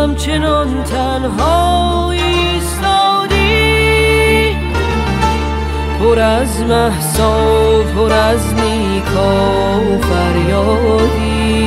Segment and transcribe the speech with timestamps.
[0.00, 3.36] همچنان تنها ایستادی.
[6.00, 11.60] پر از محسا پر از نیکا و فریادی.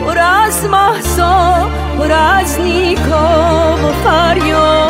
[0.00, 4.81] پر از محسا پر از نیکا و فریادی.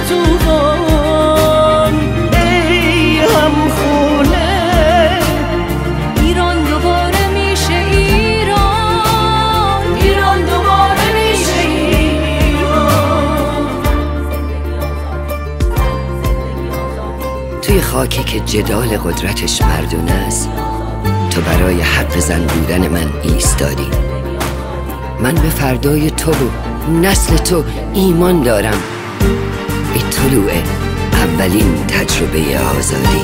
[0.00, 1.94] توفان
[2.32, 5.18] ای هم خونه
[6.22, 8.58] ایران دوباره میشه ایران.
[10.00, 12.88] ایران دوباره میشه ایران.
[17.62, 20.50] توی خاکی که جدال قدرتش مردونه است
[21.30, 23.88] تو برای حق زن بودن من ایستادی.
[25.20, 26.34] من به فردای تو و
[27.02, 28.82] نسل تو ایمان دارم.
[29.98, 30.50] به طلوع
[31.12, 33.22] اولین تجربه آزادی.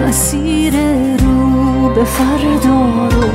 [0.00, 0.74] مسیر
[1.16, 3.30] رو به فردا رو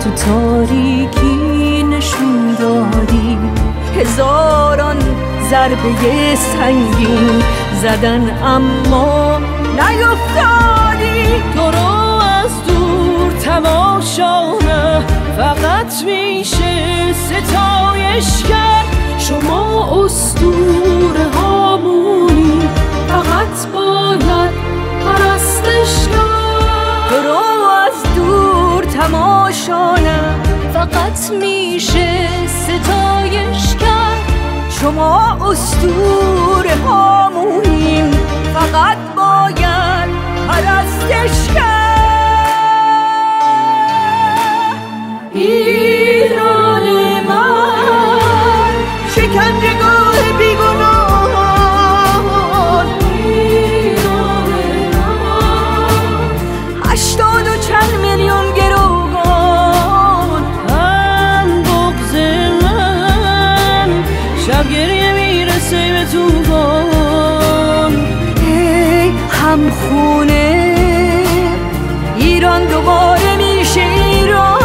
[0.00, 3.38] تو تاریکی نشون دادی.
[3.96, 7.42] هزاران ضربه سنگین
[7.82, 9.38] زدن اما
[9.72, 11.42] نیفتادی.
[11.54, 15.06] تو رو از دور تماشا نه
[15.36, 18.84] فقط میشه ستایش کرد.
[19.18, 22.68] شما اسطوره هامونی
[23.08, 24.50] فقط باید
[25.04, 27.08] پرستش کرد.
[27.08, 30.20] تو رو از دور تماشا نه
[30.72, 33.97] فقط میشه ستایش کرد.
[34.80, 38.10] شما استور هامونیم
[66.12, 67.94] جوان
[68.40, 70.74] ای همخونه
[72.16, 74.57] ایران دوباره میشه ایران.